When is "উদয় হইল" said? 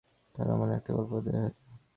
1.19-1.55